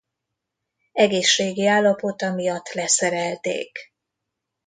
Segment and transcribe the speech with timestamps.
[0.91, 3.77] Egészségi állapota miatt leszerelték.